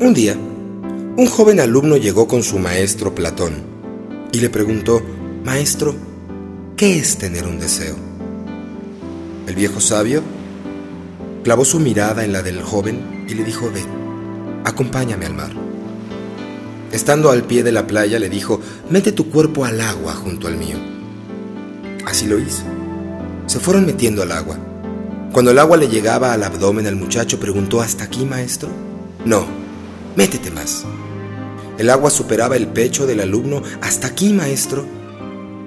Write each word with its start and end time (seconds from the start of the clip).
Un 0.00 0.14
día, 0.14 0.34
un 0.34 1.26
joven 1.26 1.60
alumno 1.60 1.98
llegó 1.98 2.26
con 2.26 2.42
su 2.42 2.58
maestro 2.58 3.14
Platón 3.14 3.52
y 4.32 4.40
le 4.40 4.48
preguntó, 4.48 5.02
Maestro, 5.44 5.94
¿qué 6.74 6.96
es 6.98 7.18
tener 7.18 7.46
un 7.46 7.58
deseo? 7.58 7.96
El 9.46 9.54
viejo 9.54 9.78
sabio 9.78 10.22
clavó 11.44 11.66
su 11.66 11.80
mirada 11.80 12.24
en 12.24 12.32
la 12.32 12.40
del 12.40 12.62
joven 12.62 13.26
y 13.28 13.34
le 13.34 13.44
dijo, 13.44 13.70
ven, 13.70 13.84
acompáñame 14.64 15.26
al 15.26 15.34
mar. 15.34 15.50
Estando 16.92 17.28
al 17.30 17.44
pie 17.44 17.62
de 17.62 17.72
la 17.72 17.86
playa 17.86 18.18
le 18.18 18.30
dijo, 18.30 18.58
mete 18.88 19.12
tu 19.12 19.28
cuerpo 19.28 19.66
al 19.66 19.82
agua 19.82 20.14
junto 20.14 20.48
al 20.48 20.56
mío. 20.56 20.78
Así 22.06 22.24
lo 22.26 22.38
hizo. 22.38 22.62
Se 23.44 23.60
fueron 23.60 23.84
metiendo 23.84 24.22
al 24.22 24.32
agua. 24.32 24.56
Cuando 25.30 25.50
el 25.50 25.58
agua 25.58 25.76
le 25.76 25.88
llegaba 25.88 26.32
al 26.32 26.42
abdomen 26.42 26.86
al 26.86 26.96
muchacho, 26.96 27.38
preguntó, 27.38 27.82
¿hasta 27.82 28.04
aquí, 28.04 28.24
maestro? 28.24 28.70
No, 29.26 29.59
métete 30.20 30.50
más. 30.50 30.84
El 31.78 31.88
agua 31.88 32.10
superaba 32.10 32.54
el 32.54 32.66
pecho 32.66 33.06
del 33.06 33.20
alumno, 33.20 33.62
¿hasta 33.80 34.08
aquí, 34.08 34.34
maestro? 34.34 34.84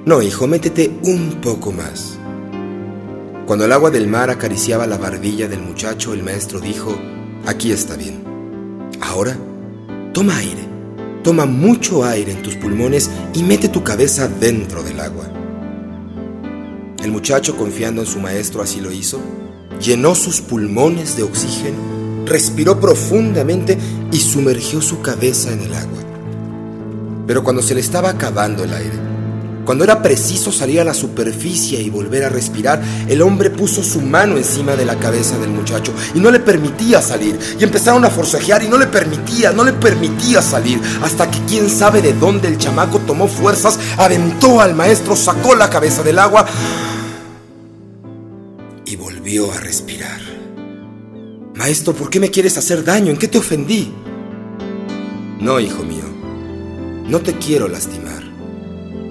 No, 0.05 0.21
hijo, 0.21 0.45
métete 0.45 0.91
un 1.02 1.41
poco 1.41 1.71
más. 1.71 2.20
Cuando 3.48 3.66
el 3.66 3.71
agua 3.71 3.89
del 3.89 4.07
mar 4.07 4.29
acariciaba 4.29 4.85
la 4.85 4.99
barbilla 4.99 5.48
del 5.48 5.62
muchacho, 5.62 6.13
el 6.13 6.21
maestro 6.21 6.59
dijo, 6.59 6.95
aquí 7.48 7.71
está 7.71 7.95
bien. 7.95 8.23
Ahora, 9.02 9.35
toma 10.13 10.38
aire, 10.38 10.67
toma 11.23 11.48
mucho 11.48 12.05
aire 12.05 12.34
en 12.34 12.43
tus 12.43 12.55
pulmones 12.55 13.09
y 13.34 13.41
mete 13.41 13.70
tu 13.70 13.84
cabeza 13.84 14.27
dentro 14.27 14.84
del 14.84 14.99
agua. 14.99 15.26
El 17.04 17.12
muchacho, 17.12 17.57
confiando 17.57 18.01
en 18.01 18.07
su 18.07 18.20
maestro, 18.20 18.62
así 18.62 18.81
lo 18.81 18.91
hizo 18.91 19.20
llenó 19.84 20.15
sus 20.15 20.41
pulmones 20.41 21.17
de 21.17 21.23
oxígeno, 21.23 22.26
respiró 22.26 22.79
profundamente 22.79 23.77
y 24.13 24.19
sumergió 24.19 24.79
su 24.81 25.01
cabeza 25.01 25.51
en 25.51 25.61
el 25.61 25.73
agua. 25.73 25.99
Pero 27.25 27.43
cuando 27.43 27.63
se 27.63 27.73
le 27.73 27.81
estaba 27.81 28.09
acabando 28.09 28.63
el 28.63 28.71
aire, 28.71 28.99
cuando 29.65 29.83
era 29.83 30.01
preciso 30.03 30.51
salir 30.51 30.81
a 30.81 30.83
la 30.83 30.93
superficie 30.93 31.81
y 31.81 31.89
volver 31.89 32.25
a 32.25 32.29
respirar, 32.29 32.81
el 33.07 33.21
hombre 33.21 33.49
puso 33.49 33.81
su 33.81 34.01
mano 34.01 34.37
encima 34.37 34.75
de 34.75 34.85
la 34.85 34.99
cabeza 34.99 35.39
del 35.39 35.49
muchacho 35.49 35.93
y 36.13 36.19
no 36.19 36.29
le 36.29 36.41
permitía 36.41 37.01
salir. 37.01 37.39
Y 37.59 37.63
empezaron 37.63 38.05
a 38.05 38.09
forcejear 38.09 38.61
y 38.61 38.67
no 38.67 38.77
le 38.77 38.87
permitía, 38.87 39.51
no 39.51 39.63
le 39.63 39.73
permitía 39.73 40.41
salir. 40.41 40.79
Hasta 41.01 41.31
que 41.31 41.39
quién 41.47 41.69
sabe 41.69 42.01
de 42.01 42.13
dónde 42.13 42.49
el 42.49 42.57
chamaco 42.57 42.99
tomó 42.99 43.27
fuerzas, 43.27 43.79
aventó 43.97 44.61
al 44.61 44.75
maestro, 44.75 45.15
sacó 45.15 45.55
la 45.55 45.69
cabeza 45.69 46.03
del 46.03 46.19
agua 46.19 46.45
y 48.85 48.95
volvió 48.95 49.51
a 49.51 49.57
respirar. 49.57 50.32
Maestro, 51.55 51.93
¿por 51.93 52.09
qué 52.09 52.20
me 52.20 52.32
quieres 52.32 52.57
hacer 52.57 52.84
daño? 52.84 53.12
¿En 53.12 53.18
qué 53.18 53.27
te 53.27 53.37
ofendí? 53.37 53.93
No, 55.40 55.59
hijo 55.59 55.84
mío, 55.84 56.05
no 57.07 57.20
te 57.20 57.37
quiero 57.37 57.68
lastimar. 57.68 58.23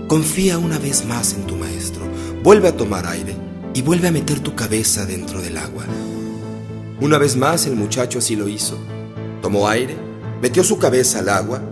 Confía 0.08 0.58
una 0.58 0.78
vez 0.78 1.04
más 1.06 1.34
en 1.34 1.46
tu 1.46 1.56
maestro. 1.56 2.02
Vuelve 2.42 2.68
a 2.68 2.76
tomar 2.76 3.06
aire 3.06 3.36
y 3.74 3.82
vuelve 3.82 4.08
a 4.08 4.12
meter 4.12 4.40
tu 4.40 4.54
cabeza 4.54 5.06
dentro 5.06 5.40
del 5.40 5.56
agua. 5.56 5.84
Una 7.00 7.16
vez 7.18 7.36
más 7.36 7.66
el 7.66 7.76
muchacho 7.76 8.18
así 8.18 8.34
lo 8.34 8.48
hizo. 8.48 8.76
Tomó 9.40 9.68
aire, 9.68 9.96
metió 10.40 10.64
su 10.64 10.78
cabeza 10.78 11.20
al 11.20 11.28
agua 11.28 11.62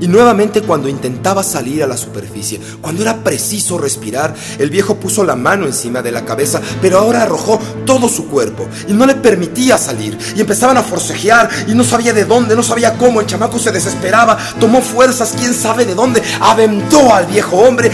y 0.00 0.08
nuevamente 0.08 0.62
cuando 0.62 0.88
intentaba 0.88 1.42
salir 1.42 1.82
a 1.82 1.86
la 1.86 1.96
superficie, 1.96 2.60
cuando 2.80 3.02
era 3.02 3.22
preciso 3.22 3.78
respirar, 3.78 4.34
el 4.58 4.70
viejo 4.70 4.96
puso 4.96 5.24
la 5.24 5.36
mano 5.36 5.66
encima 5.66 6.02
de 6.02 6.12
la 6.12 6.24
cabeza, 6.24 6.60
pero 6.82 6.98
ahora 6.98 7.22
arrojó 7.22 7.58
todo 7.86 8.08
su 8.08 8.26
cuerpo 8.26 8.66
y 8.88 8.92
no 8.92 9.06
le 9.06 9.14
permitía 9.14 9.78
salir. 9.78 10.18
Y 10.36 10.40
empezaban 10.40 10.76
a 10.76 10.82
forcejear 10.82 11.48
y 11.68 11.74
no 11.74 11.84
sabía 11.84 12.12
de 12.12 12.24
dónde, 12.24 12.56
no 12.56 12.62
sabía 12.62 12.94
cómo. 12.98 13.20
El 13.20 13.26
chamaco 13.26 13.58
se 13.58 13.72
desesperaba, 13.72 14.36
tomó 14.58 14.80
fuerzas, 14.80 15.34
quién 15.38 15.54
sabe 15.54 15.84
de 15.84 15.94
dónde, 15.94 16.22
aventó 16.40 17.14
al 17.14 17.26
viejo 17.26 17.56
hombre 17.56 17.90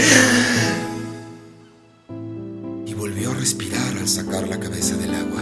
y 2.85 2.93
volvió 2.93 3.31
a 3.31 3.35
respirar 3.35 3.97
al 3.99 4.07
sacar 4.07 4.47
la 4.47 4.59
cabeza 4.59 4.95
del 4.95 5.13
agua. 5.13 5.41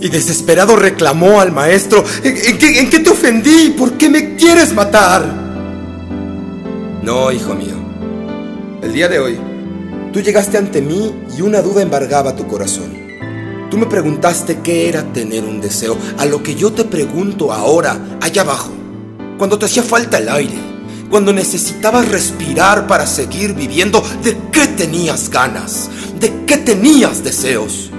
Y 0.00 0.08
desesperado 0.08 0.76
reclamó 0.76 1.40
al 1.40 1.52
maestro, 1.52 2.04
¿en, 2.22 2.58
qué, 2.58 2.80
en 2.80 2.90
qué 2.90 3.00
te 3.00 3.10
ofendí? 3.10 3.74
¿Por 3.76 3.94
qué 3.94 4.08
me 4.08 4.36
quieres 4.36 4.72
matar? 4.72 5.45
No, 7.06 7.30
hijo 7.30 7.54
mío. 7.54 7.76
El 8.82 8.92
día 8.92 9.06
de 9.06 9.20
hoy, 9.20 9.38
tú 10.12 10.20
llegaste 10.20 10.58
ante 10.58 10.82
mí 10.82 11.14
y 11.38 11.40
una 11.40 11.62
duda 11.62 11.80
embargaba 11.80 12.34
tu 12.34 12.48
corazón. 12.48 12.92
Tú 13.70 13.78
me 13.78 13.86
preguntaste 13.86 14.58
qué 14.58 14.88
era 14.88 15.04
tener 15.12 15.44
un 15.44 15.60
deseo, 15.60 15.96
a 16.18 16.26
lo 16.26 16.42
que 16.42 16.56
yo 16.56 16.72
te 16.72 16.84
pregunto 16.84 17.52
ahora, 17.52 18.18
allá 18.20 18.42
abajo, 18.42 18.72
cuando 19.38 19.56
te 19.56 19.66
hacía 19.66 19.84
falta 19.84 20.18
el 20.18 20.28
aire, 20.28 20.58
cuando 21.08 21.32
necesitabas 21.32 22.08
respirar 22.08 22.88
para 22.88 23.06
seguir 23.06 23.54
viviendo, 23.54 24.02
¿de 24.24 24.36
qué 24.50 24.66
tenías 24.66 25.30
ganas? 25.30 25.88
¿De 26.18 26.44
qué 26.44 26.56
tenías 26.56 27.22
deseos? 27.22 27.92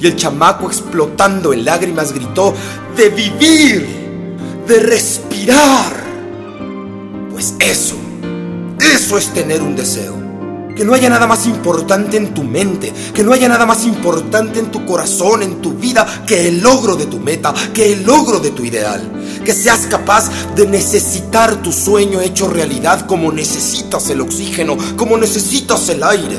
Y 0.00 0.06
el 0.06 0.16
chamaco 0.16 0.68
explotando 0.68 1.52
en 1.52 1.66
lágrimas 1.66 2.14
gritó, 2.14 2.54
de 2.96 3.10
vivir, 3.10 3.86
de 4.66 4.80
respirar. 4.80 5.92
Pues 7.30 7.56
eso 7.60 7.98
eso 8.92 9.18
es 9.18 9.28
tener 9.32 9.62
un 9.62 9.76
deseo. 9.76 10.14
Que 10.76 10.84
no 10.84 10.92
haya 10.92 11.08
nada 11.08 11.26
más 11.26 11.46
importante 11.46 12.16
en 12.16 12.34
tu 12.34 12.42
mente, 12.42 12.92
que 13.14 13.22
no 13.22 13.32
haya 13.32 13.48
nada 13.48 13.64
más 13.64 13.86
importante 13.86 14.58
en 14.58 14.72
tu 14.72 14.84
corazón, 14.84 15.42
en 15.42 15.60
tu 15.60 15.74
vida, 15.74 16.24
que 16.26 16.48
el 16.48 16.60
logro 16.60 16.96
de 16.96 17.06
tu 17.06 17.20
meta, 17.20 17.54
que 17.72 17.92
el 17.92 18.04
logro 18.04 18.40
de 18.40 18.50
tu 18.50 18.64
ideal. 18.64 19.00
Que 19.44 19.52
seas 19.52 19.86
capaz 19.86 20.30
de 20.56 20.66
necesitar 20.66 21.62
tu 21.62 21.70
sueño 21.70 22.20
hecho 22.20 22.48
realidad 22.48 23.06
como 23.06 23.30
necesitas 23.30 24.10
el 24.10 24.20
oxígeno, 24.20 24.76
como 24.96 25.16
necesitas 25.16 25.88
el 25.90 26.02
aire. 26.02 26.38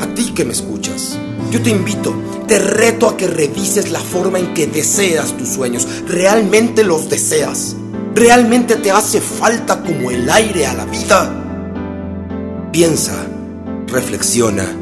A 0.00 0.06
ti 0.14 0.32
que 0.34 0.44
me 0.44 0.52
escuchas, 0.52 1.16
yo 1.50 1.62
te 1.62 1.70
invito, 1.70 2.14
te 2.46 2.58
reto 2.58 3.08
a 3.08 3.16
que 3.16 3.26
revises 3.26 3.90
la 3.90 4.00
forma 4.00 4.38
en 4.38 4.52
que 4.52 4.66
deseas 4.66 5.36
tus 5.38 5.48
sueños. 5.48 5.86
¿Realmente 6.06 6.84
los 6.84 7.08
deseas? 7.08 7.76
¿Realmente 8.14 8.76
te 8.76 8.90
hace 8.90 9.22
falta 9.22 9.82
como 9.82 10.10
el 10.10 10.28
aire 10.28 10.66
a 10.66 10.74
la 10.74 10.84
vida? 10.84 11.42
Piensa, 12.72 13.26
reflexiona. 13.88 14.81